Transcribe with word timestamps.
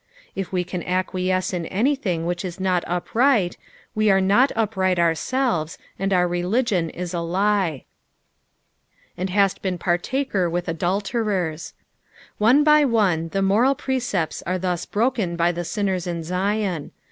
If 0.33 0.51
we 0.51 0.63
can 0.63 0.81
acquiesce 0.81 1.53
in 1.53 1.67
anything 1.67 2.25
which 2.25 2.43
is 2.43 2.59
not 2.59 2.83
upright, 2.87 3.55
we 3.93 4.09
are 4.09 4.19
not 4.19 4.51
upright 4.55 4.97
ourselves, 4.97 5.77
and 5.99 6.11
our 6.11 6.27
religion 6.27 6.89
is 6.89 7.13
a 7.13 7.19
lie. 7.19 7.85
"And 9.15 9.29
halt 9.29 9.61
been 9.61 9.77
partaker 9.77 10.49
uriCA 10.49 10.73
adulterert.''' 10.75 11.73
One 12.39 12.63
by 12.63 12.83
one 12.83 13.27
the 13.29 13.43
moral 13.43 13.75
precepts 13.75 14.41
are 14.47 14.57
thus 14.57 14.87
broken 14.87 15.35
by 15.35 15.51
the 15.51 15.63
sinners 15.63 16.07
in 16.07 16.23
Zion. 16.23 16.89